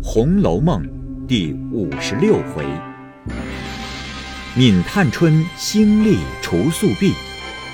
[0.02, 0.82] 《红楼梦》
[1.26, 2.64] 第五十六回：
[4.56, 7.12] 闵探春兴利除宿弊，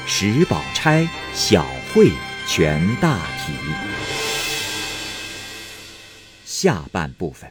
[0.06, 2.10] 史宝钗小会
[2.44, 3.52] 全大体。
[6.44, 7.48] 下半部分，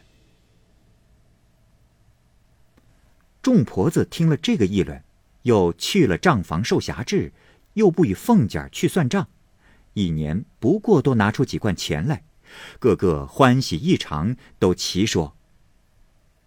[3.41, 5.01] 众婆子听了这个议论，
[5.43, 7.31] 又去了账房受辖制，
[7.75, 9.29] 又不与凤姐去算账，
[9.93, 12.23] 一年不过多拿出几贯钱来。
[12.79, 15.35] 个个欢喜异常，都齐说：“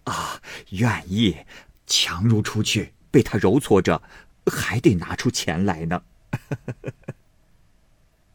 [0.05, 1.37] 啊，愿意！
[1.87, 4.03] 强如出去，被他揉搓着，
[4.47, 6.03] 还得拿出钱来呢。”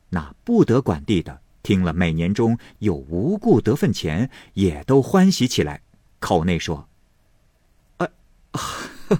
[0.09, 5.81] 那不得管地的，听了每年中有无故得份钱，也都欢喜起来，
[6.19, 6.89] 口内说
[7.97, 8.09] ：“啊，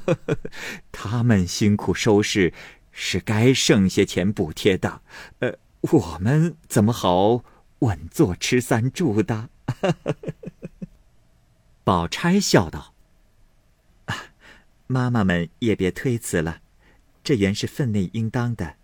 [0.92, 2.54] 他们辛苦收拾，
[2.92, 5.02] 是该剩些钱补贴的。
[5.40, 7.44] 呃，我们怎么好？”
[7.84, 9.50] 稳坐吃三住的，
[11.84, 12.94] 宝钗笑道
[14.88, 16.62] ：“妈妈们也别推辞了，
[17.26, 18.76] 这原是分内应当的。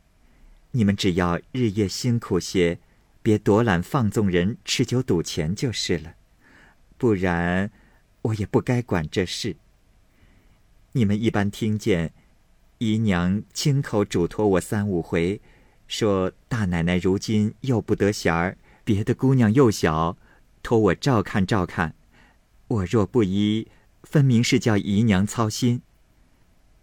[0.71, 2.79] 你们只要日夜辛苦些，
[3.21, 6.15] 别躲懒放纵人吃酒赌钱就是了。
[6.97, 7.71] 不然，
[8.23, 9.55] 我也不该管这事。
[10.91, 12.11] 你们一般听见
[12.79, 15.39] 姨娘亲口嘱托我三五回，
[15.87, 18.57] 说大奶奶如今又不得闲儿。”
[18.89, 20.17] 别的姑娘又小，
[20.63, 21.93] 托我照看照看。
[22.69, 23.67] 我若不依，
[24.01, 25.83] 分明是叫姨娘操心。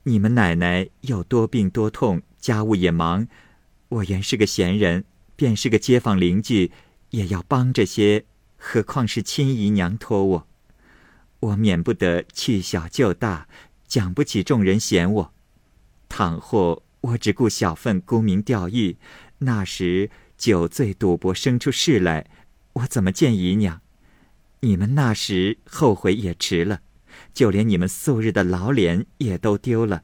[0.05, 3.27] 你们奶奶又多病多痛，家务也忙。
[3.89, 5.03] 我原是个闲人，
[5.35, 6.71] 便是个街坊邻居，
[7.11, 8.25] 也要帮着些。
[8.57, 10.47] 何况是亲姨娘托我，
[11.41, 13.49] 我免不得去小就大，
[13.89, 15.33] 讲不起众人嫌我。
[16.09, 18.97] 倘或我只顾小份沽名钓誉，
[19.39, 20.11] 那时。
[20.37, 22.27] 酒醉赌博生出事来，
[22.75, 23.81] 我怎么见姨娘？
[24.61, 26.83] 你们那时后悔也迟了，
[27.33, 30.03] 就连你们素日的老脸也都丢了。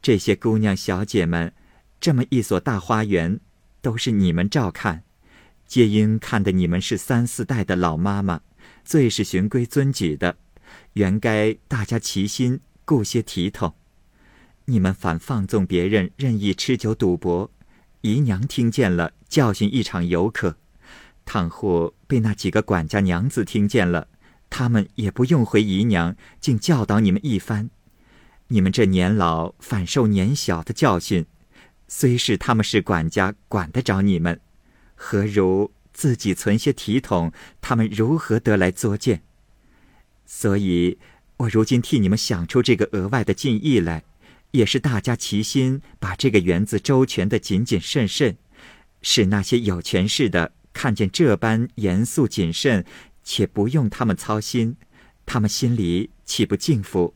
[0.00, 1.52] 这些姑娘小姐们，
[2.00, 3.40] 这么一所大花园，
[3.80, 5.02] 都是你们照看，
[5.66, 8.42] 皆因看得你们是三四代的老妈妈，
[8.84, 10.36] 最是循规遵矩的，
[10.92, 13.74] 原该大家齐心顾些体统。
[14.66, 17.50] 你们反放纵别人任意吃酒赌博。
[18.02, 20.56] 姨娘听见了，教训一场游客；
[21.24, 24.08] 倘或被那几个管家娘子听见了，
[24.50, 27.70] 他们也不用回姨娘，竟教导你们一番。
[28.48, 31.26] 你们这年老反受年小的教训，
[31.86, 34.40] 虽是他们是管家，管得着你们，
[34.96, 37.32] 何如自己存些体统？
[37.60, 39.22] 他们如何得来作践？
[40.26, 40.98] 所以，
[41.36, 44.02] 我如今替你们想出这个额外的敬意来。
[44.52, 48.36] 也是大家齐心把这个园子周全的谨谨慎慎，
[49.02, 52.84] 使那些有权势的看见这般严肃谨慎，
[53.24, 54.76] 且不用他们操心，
[55.26, 57.14] 他们心里岂不敬服？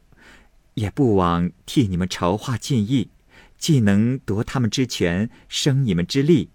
[0.75, 3.11] 也不枉替你们筹划尽意，
[3.59, 6.51] 既能夺他们之权，生你们之利，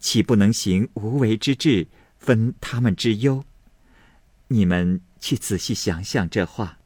[0.00, 1.86] 岂不能行无为之治，
[2.18, 3.44] 分他们之忧？
[4.48, 6.78] 你们去仔细想想这话。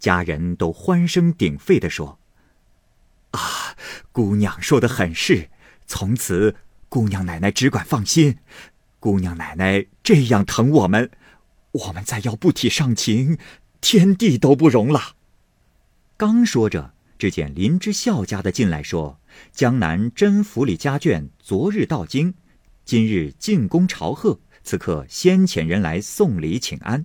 [0.00, 2.18] 家人都欢声鼎沸地说。
[3.34, 3.76] 啊，
[4.12, 5.50] 姑娘说的很是。
[5.86, 6.56] 从此，
[6.88, 8.38] 姑娘奶奶只管放心。
[9.00, 11.10] 姑娘奶奶这样疼我们，
[11.72, 13.36] 我们再要不体上情，
[13.80, 15.16] 天地都不容了。
[16.16, 19.20] 刚说着，只见林之孝家的进来说
[19.52, 22.34] ：“江南甄府里家眷昨日到京，
[22.84, 27.04] 今日进宫朝贺，此刻先遣人来送礼请安。”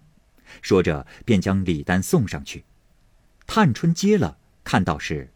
[0.62, 2.64] 说着，便将礼单送上去。
[3.48, 5.34] 探春接了，看到是。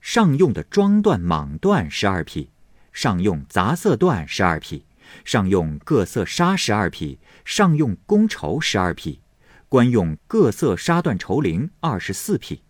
[0.00, 2.50] 上用的装缎、蟒缎十二匹，
[2.92, 4.84] 上用杂色缎十二匹，
[5.24, 9.20] 上用各色纱十二匹，上用宫绸十二匹，
[9.68, 12.62] 官用各色纱缎绸绫二十四匹。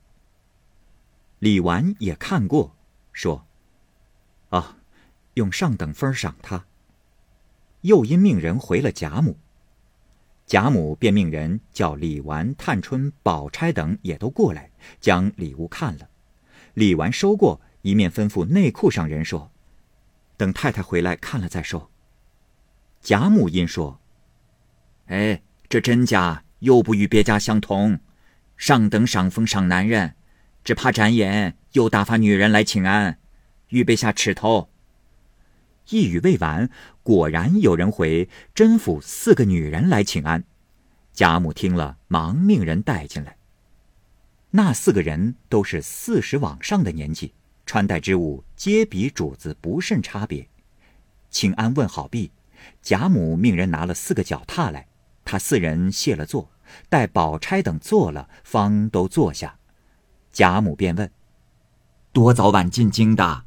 [1.39, 2.77] 李纨也看过，
[3.13, 3.47] 说
[4.51, 4.77] ：“啊，
[5.35, 6.67] 用上等分赏他。”
[7.83, 9.39] 又因命人回了贾母，
[10.45, 14.71] 贾母便命人叫李纨、探春、宝钗等也都过来，
[15.01, 16.09] 将礼物看了。
[16.75, 19.51] 李纨收过，一面吩咐内库上人说
[20.37, 21.91] ：“等太太回来看了再说。”
[23.01, 24.01] 贾母因说
[25.09, 27.99] ：“哎，这甄家又不与别家相同，
[28.57, 30.15] 上等赏风赏男人，
[30.63, 33.19] 只怕展眼又打发女人来请安，
[33.69, 34.69] 预备下尺头。”
[35.89, 36.71] 一语未完，
[37.03, 40.45] 果然有人回甄府四个女人来请安。
[41.13, 43.37] 贾母听了，忙命人带进来。
[44.53, 50.49] 那四个人都是四十往上的年纪，穿戴之物皆比主子不甚差别。
[51.31, 52.33] 请安问好毕，
[52.83, 54.89] 贾母命人拿了四个脚踏来，
[55.25, 56.51] 他四人谢了座，
[56.89, 59.57] 待宝钗等坐了，方都坐下。
[60.33, 61.13] 贾母便问
[62.13, 63.45] ：“多早晚进京的？”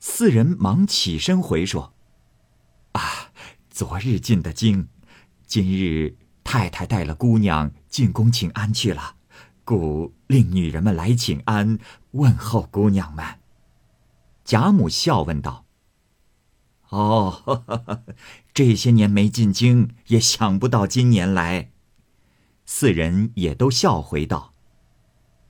[0.00, 1.94] 四人忙起身回说
[2.92, 3.30] ：“啊，
[3.70, 4.88] 昨日进的京，
[5.46, 9.16] 今日太太带了姑娘进宫请安去了，
[9.64, 11.78] 故令女人们来请安，
[12.12, 13.40] 问候姑娘们。”
[14.44, 15.64] 贾母笑问道
[16.90, 17.64] ：“哦，
[18.52, 21.70] 这些年没进京，也想不到今年来。”
[22.66, 24.54] 四人也都笑回道：“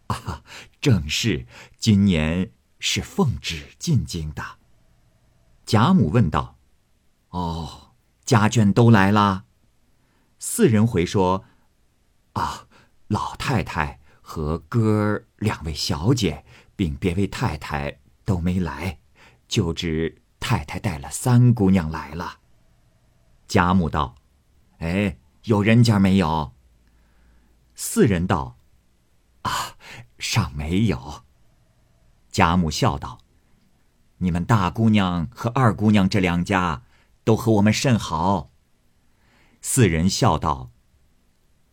[0.08, 0.42] 啊，
[0.80, 1.46] 正是，
[1.78, 2.50] 今年。”
[2.86, 4.44] 是奉旨进京的。
[5.64, 6.58] 贾母问道
[7.30, 7.94] ：“哦，
[8.26, 9.46] 家眷都来啦？”
[10.38, 11.44] 四人回说
[12.34, 12.66] ：“啊，
[13.06, 18.98] 老太太和哥儿两位小姐，并别位太太都没来，
[19.46, 22.38] 就只太太带了三姑娘来了。”
[23.46, 24.14] 贾母道
[24.80, 26.54] ：“哎，有人家没有？”
[27.76, 28.56] 四人道
[29.42, 29.76] ：“啊，
[30.18, 31.22] 尚没有。”
[32.32, 33.18] 贾母笑道
[34.18, 36.82] ：“你们大姑娘和二姑娘这两家，
[37.24, 38.50] 都和我们甚好。”
[39.60, 40.70] 四人笑道：“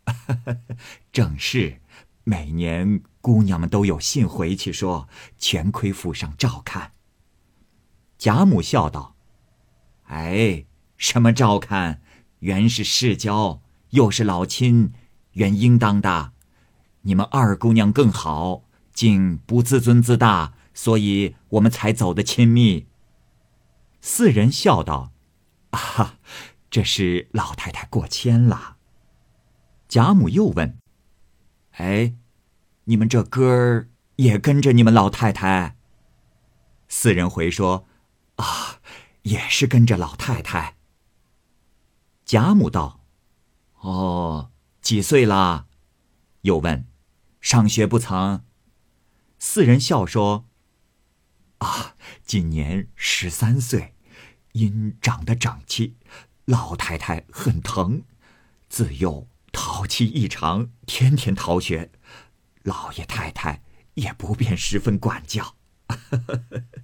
[1.12, 1.81] 正是，
[2.24, 5.08] 每年姑娘们都有信回去说，
[5.38, 6.94] 全亏府上照看。”
[8.18, 9.16] 贾母笑道
[10.08, 10.66] ：“哎，
[10.98, 12.02] 什么照看？
[12.40, 14.94] 原是世交，又是老亲，
[15.34, 16.34] 原应当的。
[17.02, 18.64] 你们二姑娘更好。”
[18.94, 22.88] 竟不自尊自大，所以我们才走得亲密。
[24.02, 25.14] 四人笑道
[25.72, 26.20] ：“啊，
[26.70, 28.76] 这是老太太过谦了。”
[29.88, 30.78] 贾母又问
[31.82, 32.14] ：“哎，
[32.84, 35.76] 你们这哥儿也跟着你们老太太？”
[36.88, 37.88] 四人回说
[38.38, 38.80] ：“啊，
[39.24, 40.78] 也是跟着老太太。”
[42.24, 43.04] 贾母道
[43.82, 45.66] ：“哦，几岁啦？”
[46.42, 46.86] 又问
[47.42, 48.46] ：“上学不曾？”
[49.40, 50.46] 四人笑说
[51.58, 53.96] ：“啊，今年十三岁，
[54.52, 55.96] 因长得整齐，
[56.46, 58.04] 老太太很疼。
[58.70, 61.92] 自幼淘气异常，天天逃学，
[62.64, 63.64] 老爷太太
[63.96, 65.56] 也不便十分管教。”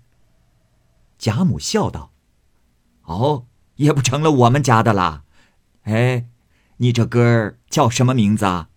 [1.17, 2.13] 贾母笑道
[3.03, 5.23] ：“哦，也不成了我们家的啦。
[5.83, 6.27] 哎，
[6.77, 8.69] 你这哥儿叫什么名字啊？”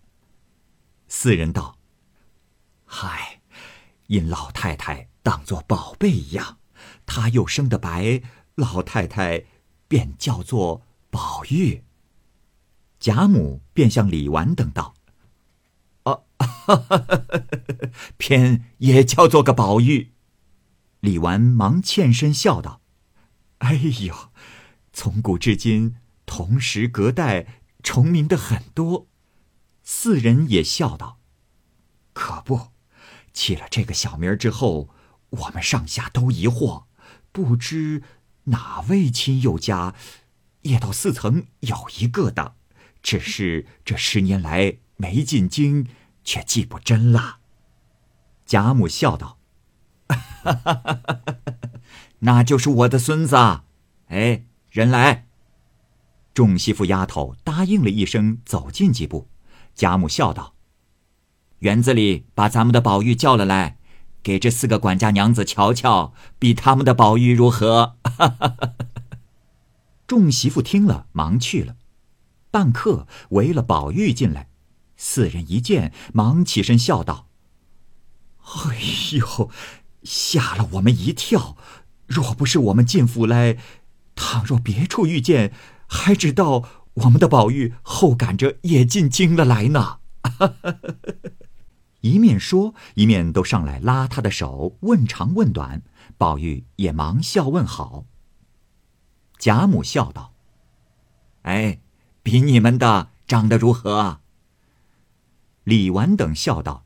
[1.07, 1.77] 四人道
[2.85, 3.39] ：“嗨。”
[4.07, 6.57] 因老太太当作宝贝一样，
[7.05, 8.21] 他又生得白，
[8.55, 9.45] 老太太
[9.87, 11.85] 便叫做宝玉。
[13.01, 14.93] 贾母便向李纨等道
[16.05, 16.23] ：“哦，
[18.17, 20.13] 偏也叫做个宝玉。”
[21.01, 22.79] 李纨忙欠身笑道
[23.57, 24.31] ：“哎呦，
[24.93, 25.95] 从古至今，
[26.27, 27.47] 同时隔代
[27.81, 29.07] 重名的很多。”
[29.83, 31.19] 四人也笑道
[32.13, 32.69] ：“可不。”
[33.33, 34.89] 起了这个小名之后，
[35.29, 36.83] 我们上下都疑惑，
[37.31, 38.03] 不知
[38.43, 39.95] 哪位亲友家
[40.61, 42.57] 也都似曾有一个的，
[43.01, 45.87] 只是这十年来没进京，
[46.23, 47.37] 却记不真了。
[48.45, 49.37] 贾母笑道
[52.19, 53.35] ：“那就是我的孙子。”
[54.09, 55.27] 哎，人来。
[56.33, 59.27] 众媳妇丫头答应了一声，走近几步。
[59.73, 60.53] 贾母笑道。
[61.59, 63.77] 园子里把咱们的宝玉叫了来，
[64.21, 67.97] 给这四个管家娘子瞧瞧，比他们的宝玉如何？
[70.07, 71.75] 众媳妇听了，忙去了。
[72.51, 74.49] 半刻围了宝玉进来，
[74.97, 77.27] 四人一见，忙起身笑道
[78.43, 78.77] ：“哎
[79.13, 79.49] 呦，
[80.03, 81.55] 吓了我们一跳！
[82.05, 83.57] 若不是我们进府来，
[84.15, 85.53] 倘若别处遇见，
[85.87, 86.65] 还知道
[86.95, 89.99] 我们的宝玉后赶着也进京了来呢。
[92.01, 95.83] ”一面说，一面都上来拉他的手，问长问短。
[96.17, 98.05] 宝玉也忙笑问好。
[99.37, 100.33] 贾母笑道
[101.43, 101.79] ：“哎，
[102.23, 104.19] 比你们的长得如何？”
[105.63, 106.85] 李纨等笑道：“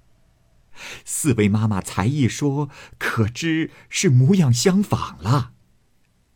[1.06, 5.52] 四位妈妈才一说，可知是模样相仿了。”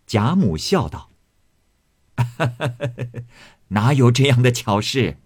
[0.07, 1.11] 贾母笑道
[3.69, 5.17] ：“哪有这样的巧事？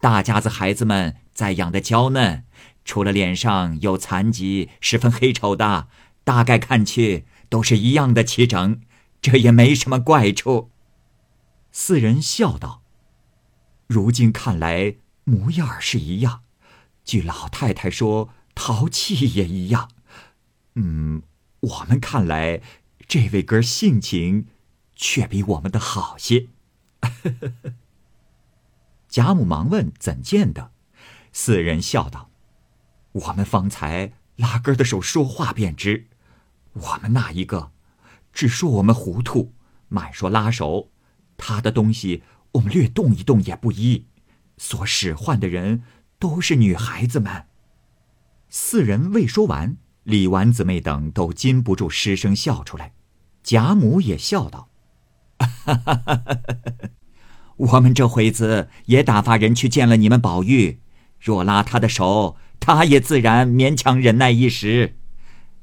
[0.00, 2.44] 大家子孩子们在养的娇嫩。”
[2.84, 5.86] 除了脸上有残疾，十分黑丑的，
[6.24, 8.80] 大概看去都是一样的齐整，
[9.20, 10.72] 这也没什么怪处。
[11.70, 12.81] 四人笑道
[13.92, 16.44] ：“如今看来模样儿是一样，
[17.04, 19.90] 据老太太说，淘气也一样。
[20.76, 21.22] 嗯，
[21.60, 22.62] 我们看来，
[23.06, 24.46] 这位哥性情
[24.96, 26.48] 却比我们的好些。
[29.08, 30.72] ”贾母忙问：“怎见的？”
[31.34, 32.30] 四人笑道
[33.12, 36.06] ：“我们方才拉哥的手说话便知，
[36.72, 37.72] 我们那一个，
[38.32, 39.52] 只说我们糊涂，
[39.88, 40.88] 满说拉手，
[41.36, 42.22] 他的东西
[42.52, 44.06] 我们略动一动也不依，
[44.56, 45.82] 所使唤的人
[46.18, 47.44] 都是女孩子们。”
[48.48, 52.92] 四人未说完，李纨姊妹等都禁不住失声笑出来，
[53.42, 54.68] 贾母也笑道
[57.56, 60.80] ：“我们这会子也打发人去见了你们宝玉。”
[61.18, 64.96] 若拉他的手，他也自然勉强忍耐一时。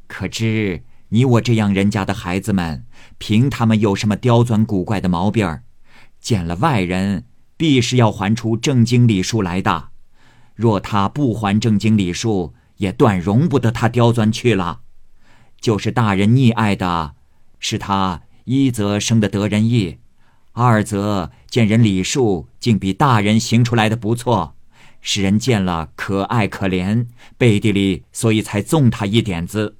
[0.08, 2.86] 可知你我这样人家的孩子们，
[3.18, 5.64] 凭他们有什么刁钻古怪的毛病儿，
[6.20, 7.26] 见了外人，
[7.58, 9.90] 必是要还出正经礼数来的。
[10.56, 14.82] 若他不还正经礼数，也断容不得他刁钻去了。
[15.62, 17.16] 就是大人溺爱的，
[17.60, 19.98] 是他一则生的得人意，
[20.54, 24.56] 二则见人礼数竟比大人行出来的不错。
[25.02, 27.08] 使人见了可爱可怜，
[27.38, 29.78] 背地里所以才纵他一点子。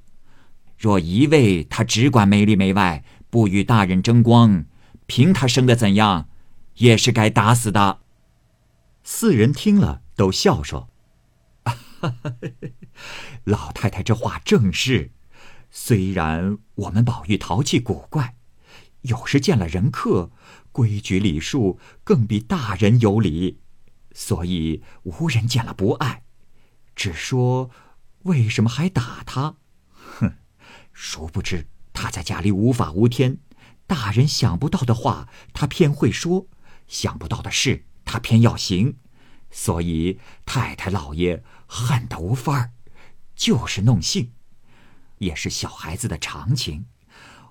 [0.78, 4.64] 若一味他只管没里没外，不与大人争光，
[5.04, 6.28] 凭他生的怎样，
[6.80, 8.00] 也是该打死的。
[9.02, 10.88] 四人听了都笑说
[13.44, 15.12] ：“老太太这话正是。
[15.70, 18.34] 虽然我们宝玉淘气古怪，
[19.02, 20.30] 有时见了人客，
[20.72, 23.60] 规矩礼数更比大人有礼。”
[24.12, 26.24] 所以无人见了不爱，
[26.96, 27.70] 只说
[28.22, 29.54] 为什么还打他？
[29.92, 30.34] 哼！
[30.92, 33.38] 殊不知他在家里无法无天，
[33.86, 36.48] 大人想不到的话他偏会说，
[36.90, 38.98] 想不到的事他偏要行，
[39.50, 42.72] 所以太太老爷恨得无法儿，
[43.36, 44.32] 就是弄性，
[45.18, 46.86] 也是小孩子的常情，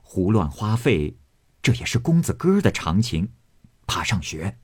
[0.01, 1.15] 胡乱花费，
[1.61, 3.31] 这也是公子哥的常情，
[3.87, 4.59] 怕上学。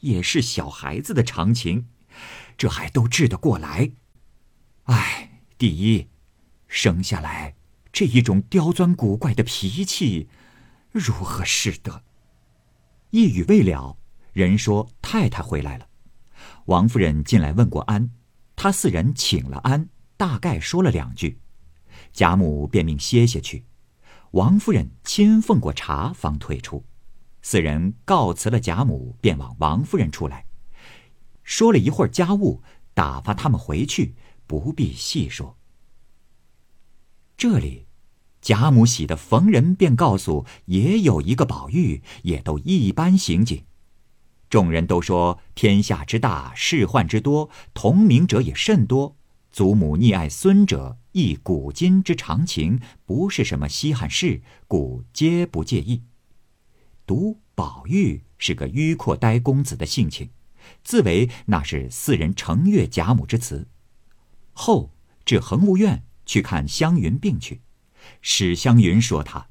[0.00, 1.88] 也是小孩子的常情，
[2.56, 3.92] 这还都治得过来。
[4.84, 6.08] 唉，第一，
[6.68, 7.56] 生下来
[7.92, 10.28] 这一种刁钻古怪的脾气，
[10.92, 12.02] 如何是得？
[13.10, 13.98] 一语未了，
[14.44, 15.88] 人说太太回来了。
[16.66, 18.10] 王夫人进来问过安，
[18.54, 19.88] 他四人请了安，
[20.18, 21.38] 大概说了两句，
[22.12, 23.64] 贾母便命歇歇去。
[24.32, 26.84] 王夫人亲奉过茶，方退出。
[27.40, 30.44] 四人告辞了贾母，便往王夫人处来，
[31.42, 32.62] 说了一会儿家务，
[32.92, 34.16] 打发他们回去，
[34.46, 35.56] 不必细说。
[37.38, 37.86] 这里，
[38.42, 43.64] 贾母喜的逢人便告诉，也有一个宝玉，也都一般行径。
[44.48, 49.16] 众人都说天下之大，世患之多，同名者也甚多。
[49.50, 56.02] 祖母溺爱孙者，亦古今之常情，不是什么稀罕事，故皆不介意。
[57.06, 60.30] 独宝玉是个迂阔呆公子的性情，
[60.84, 63.66] 自为那是四人承悦贾母之词。
[64.52, 64.92] 后
[65.24, 67.62] 至恒芜院去看湘云病去，
[68.20, 69.48] 史湘云说他：“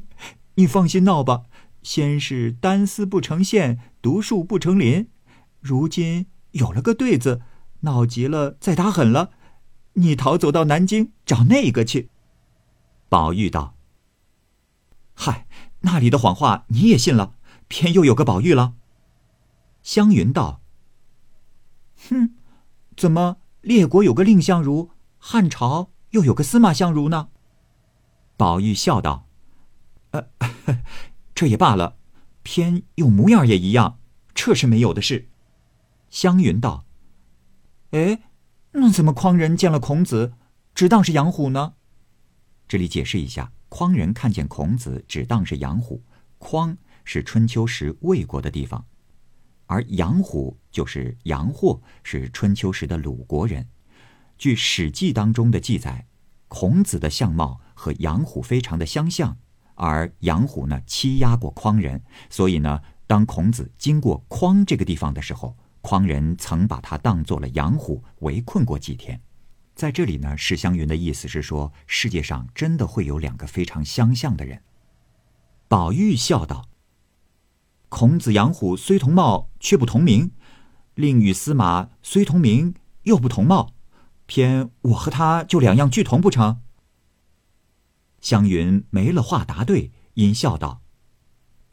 [0.54, 1.42] 你放心闹吧，
[1.82, 5.08] 先是单丝不成线，独树不成林，
[5.60, 7.42] 如今有了个对子，
[7.80, 9.30] 闹急了再打狠了，
[9.94, 12.10] 你逃走到南京找那个去。”
[13.08, 13.74] 宝玉道
[15.14, 15.46] ：“嗨。”
[15.82, 18.74] 那里的谎话你也信了，偏又有个宝玉了。
[19.82, 20.60] 湘云道
[22.10, 22.34] ：“哼，
[22.98, 27.30] 怎么列国有个蔺相如，汉朝又有个司马相如呢？”
[28.36, 29.26] 宝玉笑道
[30.12, 30.26] ：“呃，
[31.40, 31.96] 这也罢了，
[32.42, 33.98] 偏又模样也一样，
[34.34, 35.30] 这是没有的事。”
[36.10, 36.84] 湘云道
[37.92, 38.20] ：“哎，
[38.72, 40.34] 那怎么匡人见了孔子，
[40.74, 41.76] 只当是杨虎呢？”
[42.68, 43.52] 这里解释一下。
[43.70, 46.04] 匡人看见孔子，只当是杨虎。
[46.36, 48.84] 匡是春秋时魏国的地方，
[49.64, 53.66] 而杨虎就是杨货，是春秋时的鲁国人。
[54.36, 56.06] 据《史记》当中的记载，
[56.48, 59.38] 孔子的相貌和杨虎非常的相像，
[59.82, 69.18] 而杨虎呢欺压过匡人，所以呢，当孔子经过匡这个地方的时候，匡人曾把他当做了杨虎，围困过几天。
[69.74, 74.62] 在这里呢，史湘云的意思是说，世界上真的会有两个非常相像的人。
[75.66, 76.68] 宝玉笑道
[77.88, 80.28] ：“孔子、杨虎虽同貌，却不同名；
[80.94, 83.72] 令与司马虽同名，又不同貌。
[84.26, 86.60] 偏我和他就两样俱同不成？”
[88.20, 90.82] 湘云没了话答对，阴笑道：“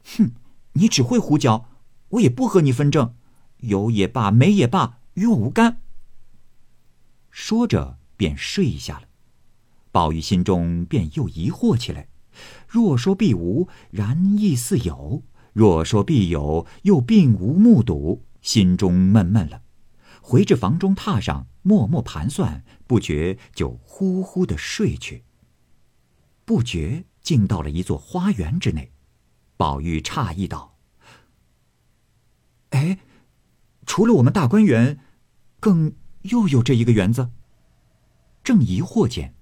[0.04, 0.32] 哼，
[0.74, 1.70] 你只会胡搅，
[2.10, 3.14] 我也不和你分正，
[3.58, 5.82] 有也罢，没也罢，与我无干。”
[7.30, 9.08] 说着，便睡下了。
[9.92, 12.08] 宝玉心中便又疑惑起来：
[12.68, 15.24] 若说必无，然亦似有；
[15.54, 18.24] 若说必有，又并无目睹。
[18.42, 19.64] 心中闷闷了，
[20.22, 25.24] 回至房中榻上默默盘算，不觉就呼呼的睡去。
[26.48, 28.94] 不觉进到了一座花园之内，
[29.58, 30.78] 宝玉诧异道
[32.72, 33.00] ：“哎，
[33.86, 34.98] 除了我们大观园，
[35.60, 37.32] 更又有这一个园子。”
[38.46, 39.36] 正疑惑间，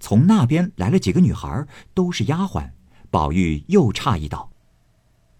[0.00, 2.72] 从那边来了几个女孩，都是丫鬟。
[3.08, 4.50] 宝玉又诧异道：“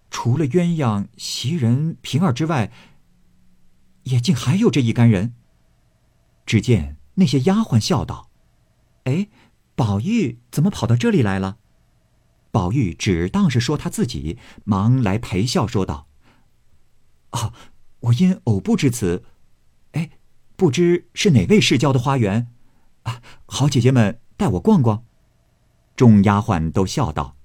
[0.09, 2.71] 除了鸳鸯、袭人、平儿之外，
[4.03, 5.35] 也竟还有这一干人。”
[6.47, 8.29] 只见那些丫鬟笑道
[9.03, 9.27] ：“哎，
[9.79, 11.57] 宝玉怎么跑到这里来了？”
[12.51, 16.09] 宝玉只当是说他自己，忙来陪笑说道
[17.31, 17.53] ：“哦，
[18.01, 19.23] 我因偶不知此，
[19.93, 20.09] 哎，
[20.57, 22.51] 不知是哪位世交的花园，
[23.03, 25.05] 啊，好姐姐们带我逛逛。”
[25.95, 27.37] 众丫鬟都笑道。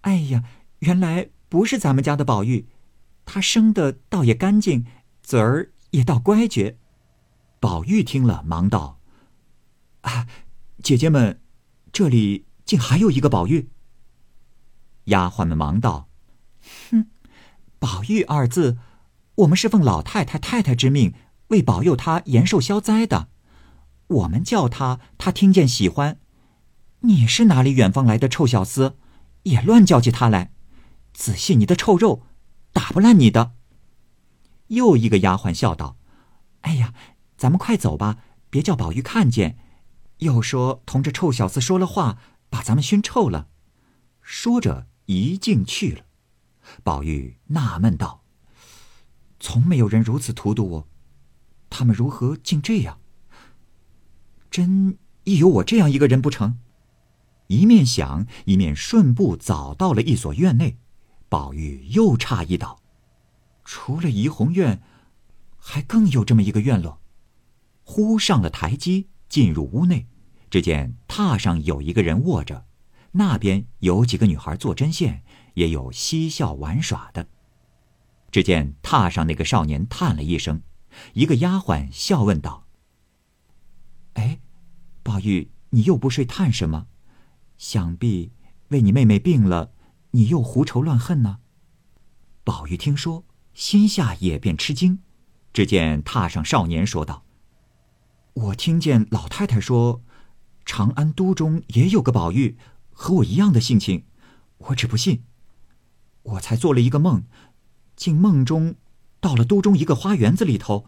[0.00, 0.42] 哎呀，
[0.80, 2.66] 原来不是咱们家的宝玉，
[3.24, 4.84] 他生的倒也干净，
[5.22, 6.78] 嘴儿也倒乖觉。
[7.60, 8.98] 宝玉听了，忙道
[10.02, 10.26] ：“啊，
[10.82, 11.40] 姐姐们，
[11.92, 13.70] 这里竟还有一个宝玉。”
[15.06, 16.08] 丫鬟们忙道
[16.90, 17.06] ：“哼，
[17.78, 18.78] 宝玉二字，
[19.36, 21.14] 我们是奉老太太太太之命，
[21.48, 23.28] 为保佑他延寿消灾的。
[24.08, 26.18] 我们叫他，他听见喜欢。
[27.00, 28.94] 你是哪里远方来的臭小厮？”
[29.46, 30.50] 也乱叫起他来，
[31.12, 32.24] 仔细你的臭肉，
[32.72, 33.52] 打不烂你的。
[34.66, 35.96] 又一个丫鬟笑道
[36.62, 36.92] ：“哎呀，
[37.36, 38.18] 咱们快走吧，
[38.50, 39.56] 别叫宝玉看见，
[40.18, 42.18] 又说同这臭小子说了话，
[42.48, 43.48] 把咱们熏臭了。”
[44.22, 46.04] 说着一径去了。
[46.82, 48.24] 宝玉纳闷道
[49.38, 50.88] ：“从没有人如此荼毒我，
[51.70, 52.98] 他们如何竟这样？
[54.50, 56.58] 真亦有我这样一个人不成？”
[57.48, 60.78] 一面想，一面顺步早到了一所院内。
[61.28, 62.80] 宝玉又诧异道
[63.64, 64.82] ：“除了怡红院，
[65.56, 67.00] 还更有这么一个院落。”
[67.84, 70.06] 忽上了台阶，进入屋内，
[70.50, 72.66] 只见榻上有一个人卧着，
[73.12, 75.22] 那边有几个女孩做针线，
[75.54, 77.28] 也有嬉笑玩耍的。
[78.30, 80.62] 只见榻上那个少年叹了一声，
[81.14, 82.66] 一个丫鬟笑问道
[84.14, 84.40] ：“哎，
[85.02, 86.86] 宝玉，你又不睡，叹什么？”
[87.58, 88.32] 想必
[88.68, 89.72] 为你妹妹病了，
[90.10, 91.38] 你又胡愁乱恨呢。
[92.44, 95.00] 宝玉听说，心下也便吃惊。
[95.52, 97.24] 只见榻上少年说道
[98.36, 100.02] ：“我听见老太太说，
[100.66, 102.58] 长安都中也有个宝玉，
[102.92, 104.04] 和我一样的性情，
[104.58, 105.22] 我只不信。
[106.22, 107.24] 我才做了一个梦，
[107.96, 108.74] 竟梦中
[109.20, 110.84] 到了都中一个花园子里头，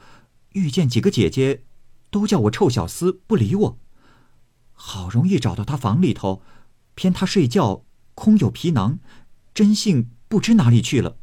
[0.52, 1.64] 遇见几个姐姐，
[2.10, 3.78] 都叫我臭小厮，不理我。
[4.72, 6.42] 好容易找到他房里头。”
[6.98, 7.84] 偏他睡觉
[8.16, 8.98] 空有皮囊，
[9.54, 11.16] 真性不知哪里去了。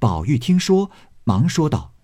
[0.00, 0.90] 宝玉听说，
[1.22, 1.94] 忙说道：“，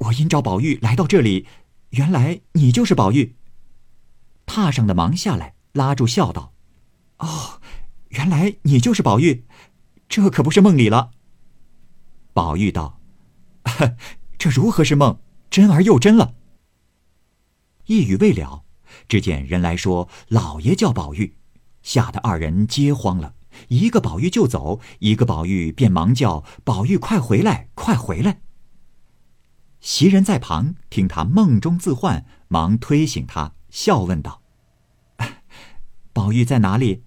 [0.00, 1.46] 我因找宝玉来到这里，
[1.90, 3.36] 原来你就是宝玉。”
[4.46, 6.52] 榻上的忙下来拉住笑道
[7.18, 7.60] ：“哦，
[8.08, 9.44] 原来你就是宝玉，
[10.08, 11.12] 这可不是梦里了。”
[12.32, 13.00] 宝玉道
[14.38, 15.20] ：“这如何是梦？
[15.50, 16.34] 真而又真了。”
[17.86, 18.64] 一语未了。
[19.06, 21.36] 只见人来说：“老爷叫宝玉。”
[21.82, 23.34] 吓得二人皆慌了，
[23.68, 28.40] 一个宝玉就走，一个宝玉便忙叫：“宝玉，快回来，快回来！”
[29.80, 34.42] 袭人在旁听他梦中自唤，忙推醒他，笑问道
[36.12, 37.04] ：“宝玉在哪里？”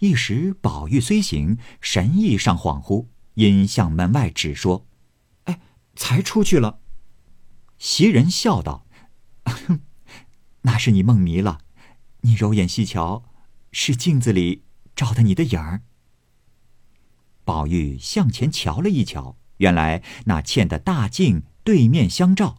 [0.00, 4.86] 一时宝玉虽醒，神意上恍惚，因向门外指说
[5.44, 5.60] ：“哎，
[5.94, 6.80] 才出去了。”
[7.78, 8.86] 袭人笑道：“。
[10.62, 11.60] ”那是你梦迷了，
[12.22, 13.24] 你揉眼细瞧，
[13.72, 14.64] 是镜子里
[14.96, 15.82] 照的你的影儿。
[17.44, 22.56] 宝玉向前瞧了一瞧，原来那嵌的大镜对面相照，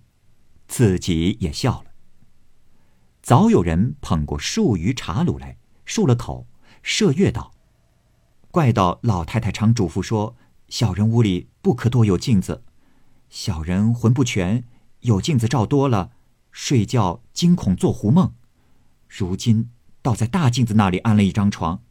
[0.69, 1.91] 自己也笑了。
[3.21, 6.47] 早有人捧过数余茶卤来，漱了口，
[6.81, 7.53] 麝月道
[8.51, 10.37] ：“怪道老太太常嘱咐说，
[10.69, 12.63] 小人屋里不可多有镜子，
[13.29, 14.63] 小人魂不全，
[15.01, 16.11] 有镜子照多了。”
[16.55, 18.31] 睡觉惊恐做胡梦，
[19.09, 19.71] 如今
[20.03, 21.81] 倒在大镜子那里安了一张床，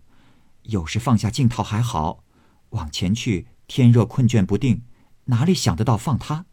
[0.63, 2.23] 有时放下镜套还好，
[2.71, 4.83] 往前去天热困倦不定，
[5.27, 6.47] 哪里想得到放他？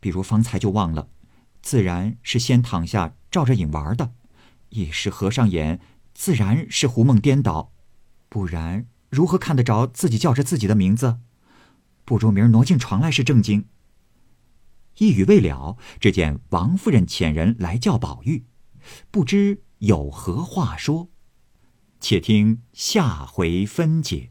[0.00, 1.08] 比如方才就忘了，
[1.62, 4.12] 自然是先躺下照着影玩的；
[4.70, 5.80] 一时合上眼，
[6.12, 7.72] 自然是胡梦颠倒，
[8.28, 11.20] 不然如何看得着自己叫着自己的名字？
[12.04, 13.66] 不如明儿挪进床来是正经。
[14.98, 18.44] 一语未了，只见王夫人遣人来叫宝玉，
[19.10, 21.08] 不知有何话说，
[22.00, 24.30] 且听下回分解。